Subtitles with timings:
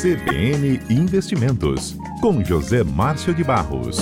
[0.00, 3.98] CBN Investimentos, com José Márcio de Barros.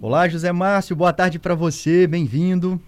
[0.00, 2.80] Olá, José Márcio, boa tarde para você, bem-vindo.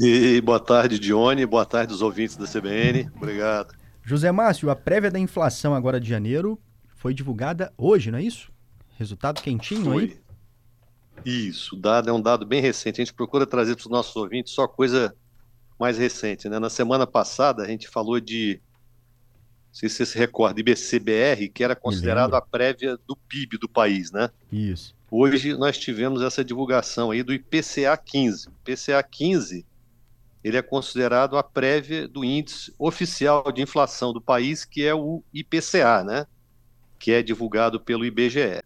[0.00, 3.74] E boa tarde, Dione, boa tarde os ouvintes da CBN, obrigado.
[4.02, 6.58] José Márcio, a prévia da inflação agora de janeiro
[6.96, 8.50] foi divulgada hoje, não é isso?
[8.96, 10.04] Resultado quentinho foi.
[10.04, 10.23] aí?
[11.24, 13.00] Isso, o dado é um dado bem recente.
[13.00, 15.14] A gente procura trazer para os nossos ouvintes só coisa
[15.78, 16.48] mais recente.
[16.48, 16.58] Né?
[16.58, 18.60] Na semana passada, a gente falou de,
[19.68, 23.68] não sei se você se recorda, IBCBR, que era considerado a prévia do PIB do
[23.68, 24.10] país.
[24.10, 24.30] Né?
[24.52, 24.94] Isso.
[25.10, 28.48] Hoje nós tivemos essa divulgação aí do IPCA 15.
[28.48, 29.66] O IPCA 15
[30.42, 35.22] ele é considerado a prévia do índice oficial de inflação do país, que é o
[35.32, 36.26] IPCA, né?
[36.98, 38.62] que é divulgado pelo IBGE.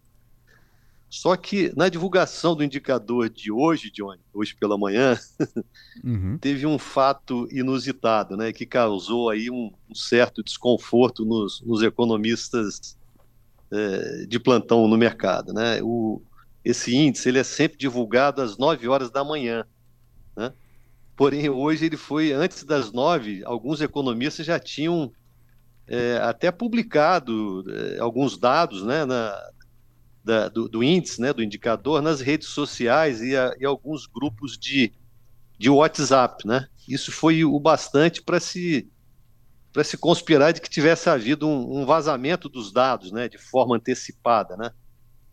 [1.10, 5.18] Só que na divulgação do indicador de hoje, Johnny, hoje pela manhã,
[6.04, 6.36] uhum.
[6.38, 12.98] teve um fato inusitado, né, que causou aí um, um certo desconforto nos, nos economistas
[13.70, 15.80] é, de plantão no mercado, né?
[15.82, 16.22] O,
[16.64, 19.64] esse índice ele é sempre divulgado às 9 horas da manhã,
[20.36, 20.52] né?
[21.16, 23.42] Porém hoje ele foi antes das 9.
[23.44, 25.10] Alguns economistas já tinham
[25.86, 29.50] é, até publicado é, alguns dados, né, na,
[30.28, 34.58] da, do, do, índice, né, do indicador, nas redes sociais e, a, e alguns grupos
[34.58, 34.92] de,
[35.58, 36.68] de WhatsApp, né?
[36.86, 38.86] Isso foi o bastante para se
[39.72, 43.76] para se conspirar de que tivesse havido um, um, vazamento dos dados, né, de forma
[43.76, 44.70] antecipada, né?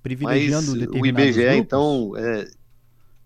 [0.03, 1.57] Privilegiando Mas o IBGE, grupos?
[1.57, 2.47] então, é...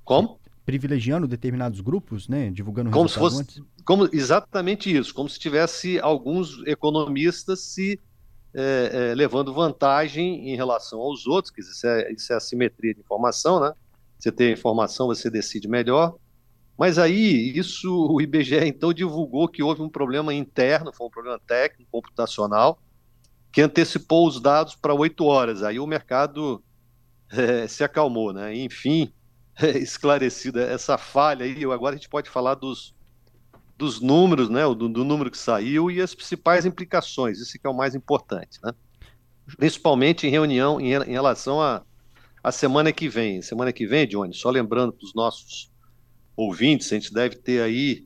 [0.04, 0.40] como?
[0.66, 3.62] Privilegiando determinados grupos, né, divulgando como se fosse, antes.
[3.84, 8.00] como exatamente isso, como se tivesse alguns economistas se
[8.54, 13.00] é, é, levando vantagem em relação aos outros, que isso é, isso é assimetria de
[13.00, 13.74] informação, né?
[14.18, 16.16] Você tem informação, você decide melhor.
[16.78, 21.40] Mas aí, isso, o IBGE então divulgou que houve um problema interno, foi um problema
[21.46, 22.80] técnico, computacional,
[23.52, 25.62] que antecipou os dados para oito horas.
[25.62, 26.64] Aí o mercado
[27.32, 28.56] é, se acalmou, né?
[28.56, 29.12] Enfim,
[29.62, 32.96] é, esclarecida essa falha aí, agora a gente pode falar dos,
[33.80, 37.70] dos números, né, do, do, número que saiu e as principais implicações, isso que é
[37.70, 38.74] o mais importante, né?
[39.56, 41.82] Principalmente em reunião em, em relação a,
[42.44, 43.42] a semana que vem.
[43.42, 45.72] Semana que vem, Johnny, só lembrando para os nossos
[46.36, 48.06] ouvintes, a gente deve ter aí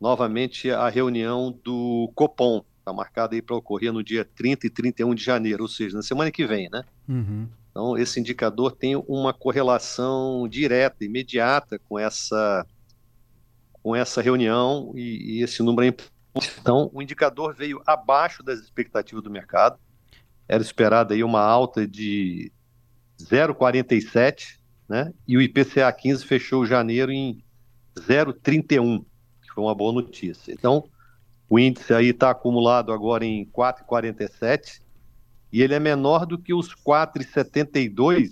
[0.00, 5.14] novamente a reunião do Copom, está marcada aí para ocorrer no dia 30 e 31
[5.14, 6.82] de janeiro, ou seja, na semana que vem, né?
[7.08, 7.48] Uhum.
[7.70, 12.66] Então, esse indicador tem uma correlação direta, imediata com essa
[13.84, 15.94] com essa reunião e, e esse número é.
[16.58, 19.78] Então, o indicador veio abaixo das expectativas do mercado.
[20.48, 22.50] Era esperada aí uma alta de
[23.20, 24.58] 0,47,
[24.88, 25.12] né?
[25.28, 27.44] E o IPCA 15 fechou janeiro em
[27.96, 29.04] 0,31,
[29.42, 30.50] que foi uma boa notícia.
[30.50, 30.88] Então,
[31.48, 34.80] o índice aí está acumulado agora em 4,47
[35.52, 38.30] e ele é menor do que os 4,72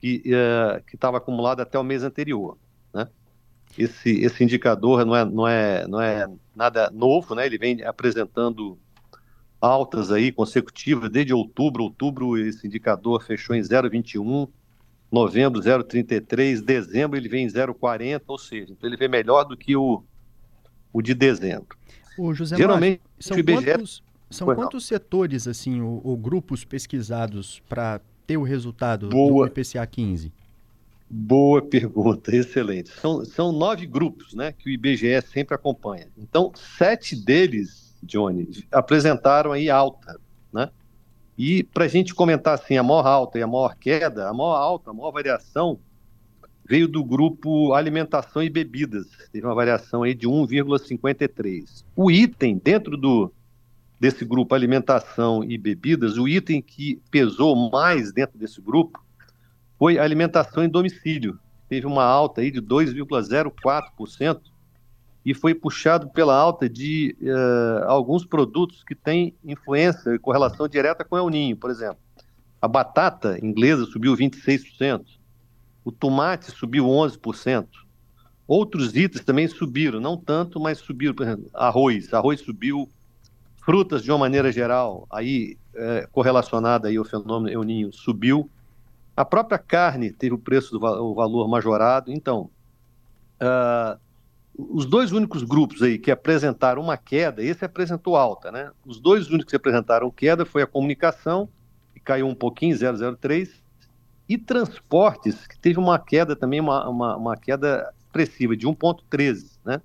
[0.00, 2.58] que uh, estava acumulado até o mês anterior
[3.78, 7.46] esse, esse indicador não é, não, é, não é nada novo, né?
[7.46, 8.76] Ele vem apresentando
[9.60, 11.84] altas aí consecutivas desde outubro.
[11.84, 14.48] Outubro esse indicador fechou em 0,21,
[15.12, 19.76] novembro 0,33, dezembro ele vem em 0,40, ou seja, então ele vem melhor do que
[19.76, 20.02] o,
[20.92, 21.78] o de dezembro.
[22.34, 23.64] José Geralmente são o IBGE...
[23.64, 29.48] quantos, são quantos setores assim ou, ou grupos pesquisados para ter o resultado Boa.
[29.48, 30.32] do IPCA 15?
[31.10, 32.90] Boa pergunta, excelente.
[32.90, 36.08] São, são nove grupos né, que o IBGE sempre acompanha.
[36.16, 40.20] Então, sete deles, Johnny, apresentaram aí alta.
[40.52, 40.70] Né?
[41.36, 44.56] E para a gente comentar assim, a maior alta e a maior queda, a maior
[44.56, 45.78] alta, a maior variação
[46.68, 49.06] veio do grupo alimentação e bebidas.
[49.32, 51.84] Teve uma variação aí de 1,53.
[51.96, 53.32] O item dentro do,
[53.98, 59.02] desse grupo alimentação e bebidas, o item que pesou mais dentro desse grupo
[59.78, 61.38] foi a alimentação em domicílio.
[61.68, 64.40] Teve uma alta aí de 2,04%
[65.24, 71.04] e foi puxado pela alta de uh, alguns produtos que têm influência e correlação direta
[71.04, 71.98] com o El Ninho, por exemplo.
[72.60, 75.04] A batata inglesa subiu 26%,
[75.84, 77.66] o tomate subiu 11%,
[78.46, 82.88] outros itens também subiram, não tanto, mas subiram, por exemplo, arroz, arroz subiu,
[83.56, 88.50] frutas de uma maneira geral, aí é, correlacionada aí ao fenômeno El Ninho, subiu,
[89.18, 92.12] a própria carne teve o preço do o valor majorado.
[92.12, 92.48] Então,
[93.42, 93.98] uh,
[94.56, 98.70] os dois únicos grupos aí que apresentaram uma queda, esse apresentou alta, né?
[98.86, 101.48] Os dois únicos que apresentaram queda foi a comunicação,
[101.92, 103.50] que caiu um pouquinho, 0,03,
[104.28, 109.82] E transportes, que teve uma queda também, uma, uma, uma queda expressiva, de 1,13, né?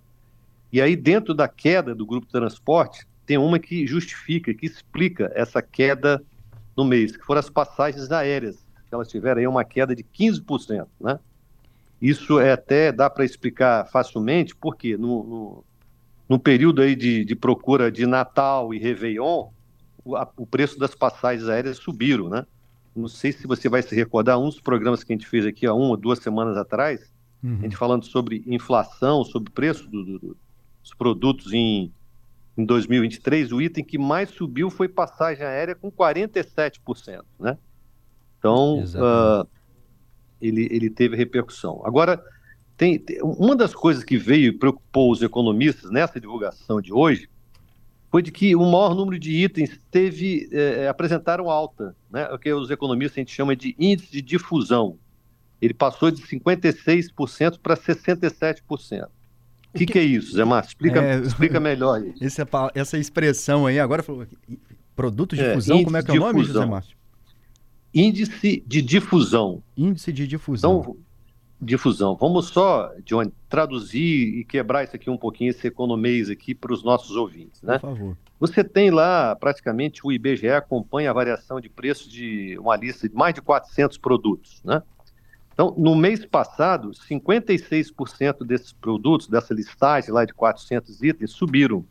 [0.71, 5.59] E aí, dentro da queda do grupo transporte, tem uma que justifica, que explica essa
[5.59, 6.24] queda
[6.77, 8.62] no mês, que foram as passagens aéreas,
[8.94, 11.19] que elas tiveram aí uma queda de 15%, né?
[12.00, 15.66] Isso é até dá para explicar facilmente, porque no, no,
[16.30, 19.50] no, período aí de, de procura de Natal e Réveillon,
[20.04, 22.45] o, a, o preço das passagens aéreas subiram, né?
[22.95, 25.66] Não sei se você vai se recordar, um dos programas que a gente fez aqui
[25.66, 27.12] há uma ou duas semanas atrás,
[27.44, 27.57] uhum.
[27.60, 30.38] a gente falando sobre inflação, sobre preço do, do,
[30.81, 31.92] dos produtos em,
[32.56, 37.57] em 2023, o item que mais subiu foi passagem aérea com 47%, né?
[38.44, 39.48] Então, uh,
[40.42, 41.81] ele, ele teve repercussão.
[41.86, 42.22] Agora,
[42.75, 47.30] tem, tem, uma das coisas que veio e preocupou os economistas nessa divulgação de hoje
[48.12, 52.28] foi de que o maior número de itens teve é, apresentaram alta, né?
[52.34, 55.00] O que os economistas a gente chama de índice de difusão.
[55.62, 59.06] Ele passou de 56% para 67%.
[59.06, 60.72] O que, que, que, é isso, Zé Márcio?
[60.72, 62.22] Explica, é, explica melhor isso.
[62.22, 64.28] Essa, essa expressão aí, agora falou.
[64.94, 66.95] Produto de é, fusão, como é que é o nome, José Márcio?
[67.94, 69.62] Índice de difusão.
[69.78, 70.80] Índice de difusão.
[70.81, 70.98] Então,
[71.62, 72.16] difusão.
[72.16, 76.84] Vamos só, John, traduzir e quebrar isso aqui um pouquinho, esse economês aqui para os
[76.84, 77.80] nossos ouvintes, né?
[77.80, 78.18] Por favor.
[78.40, 83.16] Você tem lá, praticamente, o IBGE acompanha a variação de preço de uma lista de
[83.16, 84.81] mais de 400 produtos, né?
[85.54, 91.86] Então, no mês passado, 56% desses produtos, dessa listagem lá de 400 itens, subiram.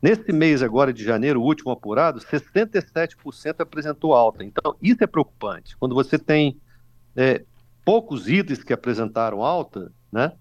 [0.00, 4.44] Nesse mês agora de janeiro, o último apurado, 67% apresentou alta.
[4.44, 5.76] Então, isso é preocupante.
[5.76, 6.56] Quando você tem
[7.16, 7.44] é,
[7.84, 10.32] poucos itens que apresentaram alta, né,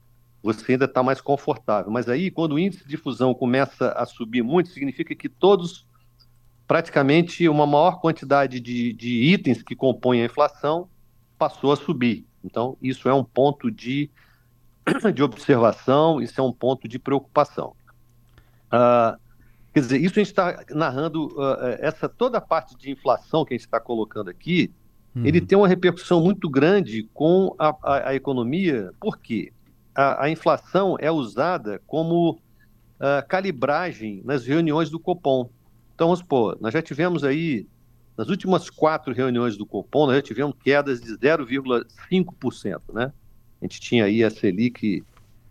[0.43, 1.91] você ainda está mais confortável.
[1.91, 5.87] Mas aí, quando o índice de fusão começa a subir muito, significa que todos,
[6.67, 10.87] praticamente uma maior quantidade de, de itens que compõem a inflação
[11.37, 12.25] passou a subir.
[12.43, 14.11] Então, isso é um ponto de,
[15.13, 17.75] de observação, isso é um ponto de preocupação.
[18.67, 19.26] Uh,
[19.77, 23.53] quer dizer, isso a gente está narrando, uh, essa toda a parte de inflação que
[23.53, 24.71] a gente está colocando aqui,
[25.15, 25.23] uhum.
[25.23, 29.53] ele tem uma repercussão muito grande com a, a, a economia, porque
[29.93, 35.47] a, a, inflação é usada como uh, calibragem nas reuniões do Copom.
[35.93, 37.67] Então, vamos supor, nós já tivemos aí,
[38.17, 43.13] nas últimas quatro reuniões do Copom, nós já tivemos quedas de 0,5%, né?
[43.61, 45.03] A gente tinha aí a Selic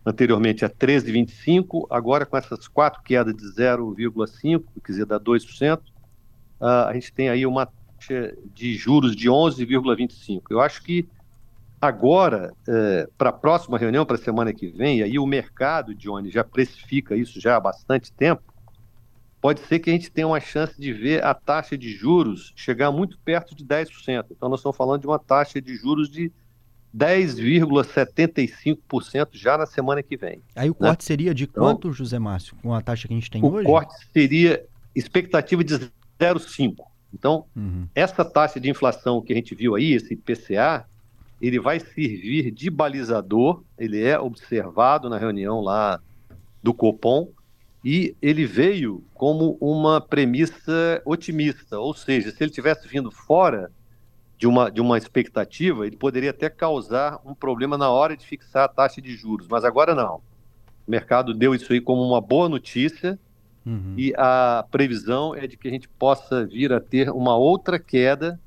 [0.07, 6.65] anteriormente a 13,25%, agora com essas quatro quedas de 0,5%, quer dizer, dá 2%, uh,
[6.87, 10.43] a gente tem aí uma taxa de juros de 11,25.
[10.49, 11.09] Eu acho que
[11.81, 16.31] agora, é, para a próxima reunião, para a semana que vem, aí o mercado, Johnny,
[16.31, 18.41] já precifica isso já há bastante tempo,
[19.41, 22.91] pode ser que a gente tenha uma chance de ver a taxa de juros chegar
[22.93, 24.25] muito perto de 10%.
[24.31, 26.31] Então, nós estamos falando de uma taxa de juros de
[26.95, 30.41] 10,75% já na semana que vem.
[30.55, 30.89] Aí o né?
[30.89, 33.47] corte seria de então, quanto, José Márcio, com a taxa que a gente tem o
[33.47, 33.67] hoje?
[33.67, 35.75] O corte seria expectativa de
[36.19, 36.75] 0,5%.
[37.13, 37.87] Então, uhum.
[37.95, 40.85] essa taxa de inflação que a gente viu aí, esse IPCA,
[41.41, 46.01] ele vai servir de balizador, ele é observado na reunião lá
[46.61, 47.29] do Copom,
[47.83, 53.71] e ele veio como uma premissa otimista, ou seja, se ele tivesse vindo fora
[54.37, 58.65] de uma, de uma expectativa, ele poderia até causar um problema na hora de fixar
[58.65, 60.21] a taxa de juros, mas agora não.
[60.87, 63.19] O mercado deu isso aí como uma boa notícia,
[63.67, 63.95] Uhum.
[63.97, 68.39] E a previsão é de que a gente possa vir a ter uma outra queda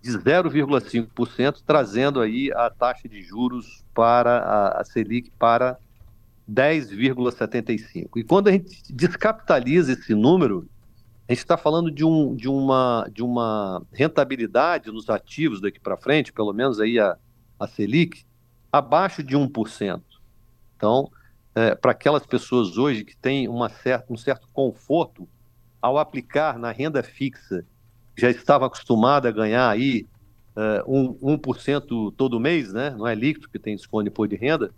[0.00, 5.76] de 0,5%, trazendo aí a taxa de juros para a, a Selic para
[6.48, 8.10] 10,75%.
[8.14, 10.68] E quando a gente descapitaliza esse número,
[11.26, 15.96] a gente está falando de, um, de, uma, de uma rentabilidade nos ativos daqui para
[15.96, 17.16] frente, pelo menos aí a,
[17.58, 18.24] a Selic,
[18.70, 20.02] abaixo de 1%.
[20.76, 21.10] Então,
[21.54, 25.26] é, para aquelas pessoas hoje que têm uma certa, um certo conforto
[25.80, 27.64] ao aplicar na renda fixa,
[28.16, 30.06] já estava acostumada a ganhar aí
[30.86, 32.90] uh, um, 1% todo mês, né?
[32.90, 34.72] não é líquido que tem desconto depois de renda,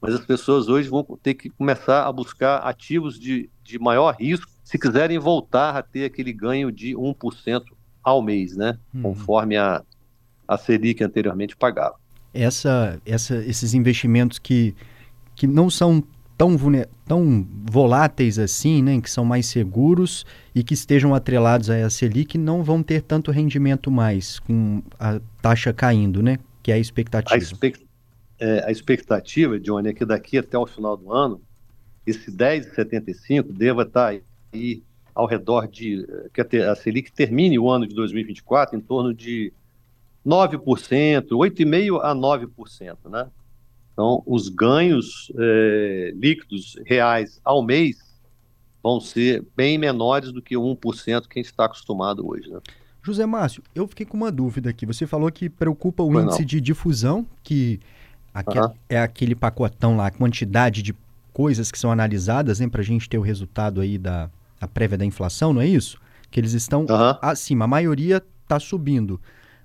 [0.00, 4.53] mas as pessoas hoje vão ter que começar a buscar ativos de, de maior risco
[4.64, 7.62] se quiserem voltar a ter aquele ganho de 1%
[8.02, 8.78] ao mês, né?
[8.94, 9.02] Hum.
[9.02, 9.82] conforme a,
[10.48, 11.96] a Selic anteriormente pagava.
[12.32, 14.74] Essa, essa, esses investimentos que,
[15.36, 16.02] que não são
[16.36, 16.56] tão,
[17.06, 22.62] tão voláteis assim, né, que são mais seguros e que estejam atrelados a Selic não
[22.62, 26.38] vão ter tanto rendimento mais com a taxa caindo, né?
[26.62, 27.34] Que é a expectativa.
[27.34, 27.86] A, expect,
[28.38, 31.40] é, a expectativa, Johnny, é que daqui até o final do ano,
[32.06, 34.14] esse 10,75 deva estar
[34.54, 34.82] aí
[35.14, 39.52] ao redor de que a Selic termine o ano de 2024 em torno de
[40.26, 43.28] 9%, 8,5% a 9%, né?
[43.92, 47.98] Então, os ganhos é, líquidos reais ao mês
[48.82, 52.58] vão ser bem menores do que 1% que a gente está acostumado hoje, né?
[53.02, 54.86] José Márcio, eu fiquei com uma dúvida aqui.
[54.86, 56.46] Você falou que preocupa o índice não.
[56.46, 57.78] de difusão, que
[58.32, 58.72] aquele, uhum.
[58.88, 60.94] é aquele pacotão lá, a quantidade de
[61.32, 64.30] coisas que são analisadas, né, para a gente ter o resultado aí da
[64.64, 65.98] a prévia da inflação, não é isso?
[66.30, 67.18] Que eles estão uhum.
[67.22, 69.20] acima, a maioria está subindo.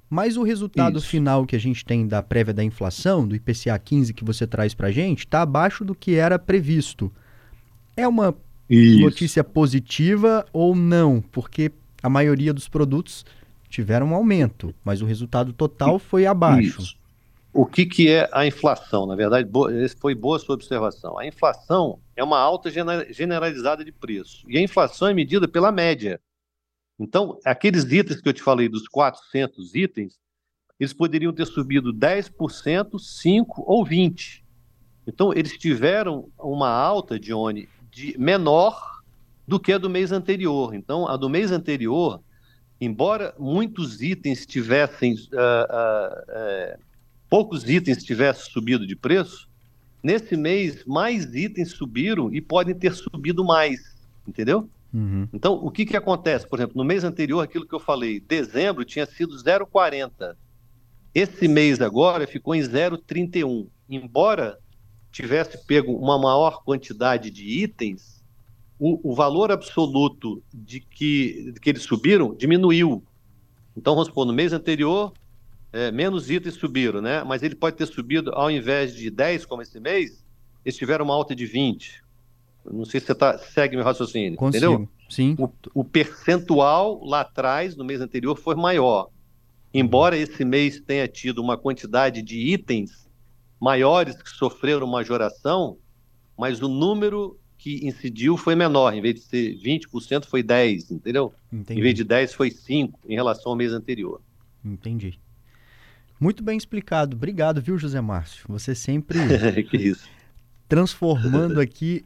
[0.10, 1.08] Mas o resultado isso.
[1.08, 4.74] final que a gente tem da prévia da inflação, do IPCA 15 que você traz
[4.74, 7.12] para a gente, está abaixo do que era previsto.
[7.96, 8.36] É uma
[8.68, 9.02] isso.
[9.02, 11.22] notícia positiva ou não?
[11.32, 13.24] Porque a maioria dos produtos
[13.70, 16.82] tiveram um aumento, mas o resultado total foi abaixo.
[16.82, 16.99] Isso.
[17.52, 19.08] O que, que é a inflação?
[19.08, 21.18] Na verdade, boa, foi boa sua observação.
[21.18, 22.70] A inflação é uma alta
[23.10, 24.46] generalizada de preço.
[24.48, 26.22] E a inflação é medida pela média.
[27.00, 30.20] Então, aqueles itens que eu te falei, dos 400 itens,
[30.80, 32.30] eles poderiam ter subido 10%,
[32.98, 34.44] 5% ou 20%.
[35.08, 39.02] Então, eles tiveram uma alta, Johnny, de menor
[39.48, 40.76] do que a do mês anterior.
[40.76, 42.22] Então, a do mês anterior,
[42.80, 45.14] embora muitos itens tivessem.
[45.14, 46.89] Uh, uh, uh,
[47.30, 49.48] poucos itens tivessem subido de preço,
[50.02, 53.96] nesse mês mais itens subiram e podem ter subido mais,
[54.28, 54.70] entendeu?
[54.94, 55.28] Uhum.
[55.32, 56.48] Então, o que, que acontece?
[56.48, 60.36] Por exemplo, no mês anterior, aquilo que eu falei, dezembro tinha sido 0,40.
[61.14, 63.68] Esse mês agora ficou em 0,31.
[63.88, 64.58] Embora
[65.12, 68.24] tivesse pego uma maior quantidade de itens,
[68.80, 73.04] o, o valor absoluto de que, de que eles subiram diminuiu.
[73.76, 75.14] Então, vamos supor, no mês anterior,
[75.72, 77.24] é, menos itens subiram, né?
[77.24, 80.24] Mas ele pode ter subido, ao invés de 10, como esse mês,
[80.66, 82.04] eles tiveram uma alta de 20.
[82.66, 84.66] Não sei se você tá, segue meu raciocínio, Consigo.
[84.66, 84.90] entendeu?
[85.10, 85.36] Sim.
[85.40, 89.10] O, o, percentual lá atrás, no mês anterior, foi maior.
[89.74, 93.08] Embora esse mês tenha tido uma quantidade de itens
[93.60, 95.78] maiores que sofreram majoração,
[96.38, 98.94] mas o número que incidiu foi menor.
[98.94, 101.34] Em vez de ser 20%, foi 10%, entendeu?
[101.52, 101.80] Entendi.
[101.80, 104.22] Em vez de 10%, foi 5% em relação ao mês anterior.
[104.64, 105.20] Entendi.
[106.20, 107.16] Muito bem explicado.
[107.16, 108.46] Obrigado, viu, José Márcio?
[108.50, 109.18] Você sempre
[110.68, 112.06] transformando aqui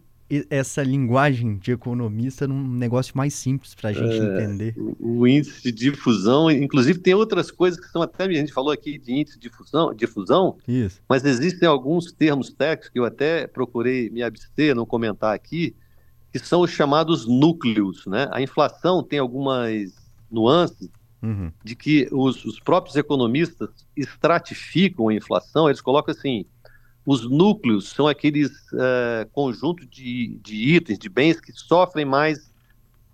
[0.50, 4.75] essa linguagem de economista num negócio mais simples para a gente é, entender.
[5.00, 8.98] O índice de difusão, inclusive tem outras coisas que são até, a gente falou aqui
[8.98, 11.01] de índice de difusão, difusão Isso.
[11.08, 15.75] mas existem alguns termos técnicos que eu até procurei me abster, não comentar aqui,
[16.32, 18.05] que são os chamados núcleos.
[18.08, 18.27] Né?
[18.32, 19.93] A inflação tem algumas
[20.32, 20.89] nuances
[21.24, 21.51] uhum.
[21.63, 26.46] de que os, os próprios economistas estratificam a inflação, eles colocam assim,
[27.06, 32.39] os núcleos são aqueles uh, conjuntos de, de, itens, de bens que sofrem mais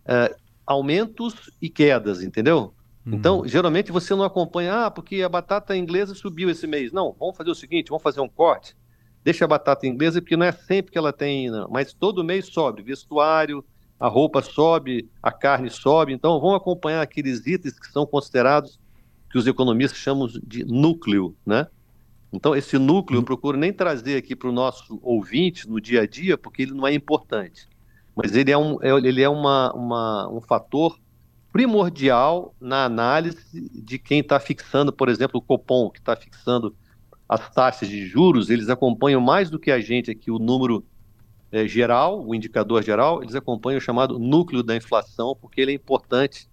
[0.05, 0.35] uh,
[0.65, 2.73] aumentos e quedas, entendeu?
[3.05, 3.15] Uhum.
[3.15, 6.91] Então, geralmente você não acompanha, ah, porque a batata inglesa subiu esse mês.
[6.91, 8.75] Não, vamos fazer o seguinte, vamos fazer um corte.
[9.23, 12.45] Deixa a batata inglesa, porque não é sempre que ela tem, não, mas todo mês
[12.47, 12.81] sobe.
[12.83, 13.65] Vestuário,
[13.99, 16.13] a roupa sobe, a carne sobe.
[16.13, 18.79] Então, vamos acompanhar aqueles itens que são considerados,
[19.29, 21.67] que os economistas chamam de núcleo, né?
[22.31, 26.07] Então, esse núcleo eu procuro nem trazer aqui para o nosso ouvinte no dia a
[26.07, 27.67] dia, porque ele não é importante.
[28.15, 30.97] Mas ele é um, é, ele é uma, uma um fator
[31.51, 36.75] primordial na análise de quem está fixando, por exemplo, o Copom, que está fixando
[37.27, 40.83] as taxas de juros, eles acompanham mais do que a gente aqui o número
[41.51, 45.75] é, geral, o indicador geral, eles acompanham o chamado núcleo da inflação, porque ele é
[45.75, 46.47] importante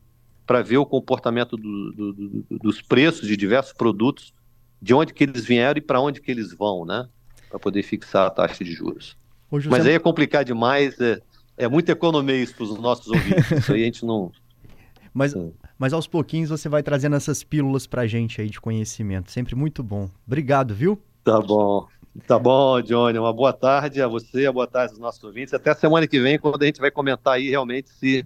[0.47, 4.33] para ver o comportamento do, do, do, dos preços de diversos produtos
[4.81, 7.09] de onde que eles vieram e para onde que eles vão, né?
[7.49, 9.17] Para poder fixar a taxa de juros.
[9.53, 9.69] José...
[9.69, 11.21] Mas aí é complicado demais, é,
[11.57, 13.50] é muita economia para os nossos ouvintes.
[13.50, 14.31] Isso aí a gente não.
[15.12, 15.50] Mas, é.
[15.79, 19.33] mas aos pouquinhos você vai trazendo essas pílulas para a gente aí de conhecimento.
[19.33, 20.11] Sempre muito bom.
[20.26, 21.00] Obrigado, viu?
[21.25, 21.88] Tá bom.
[22.26, 23.18] Tá bom, Johnny.
[23.18, 25.52] Uma boa tarde a você, boa tarde aos nossos ouvintes.
[25.52, 28.25] Até semana que vem, quando a gente vai comentar aí realmente se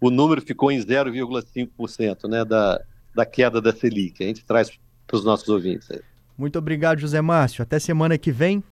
[0.00, 2.80] o número ficou em 0,5% né, da,
[3.14, 4.22] da queda da Selic.
[4.24, 4.70] A gente traz
[5.06, 5.88] para os nossos ouvintes.
[6.36, 7.62] Muito obrigado, José Márcio.
[7.62, 8.64] Até semana que vem.